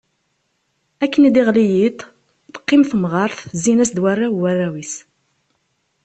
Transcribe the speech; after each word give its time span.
Akken 1.03 1.23
d-yeɣli 1.33 1.65
yiḍ, 1.75 1.97
teqqim 2.53 2.81
temɣert 2.89 3.39
zzin-as-d 3.61 3.97
warraw 4.03 4.33
n 4.37 4.37
warraw-is. 4.41 4.93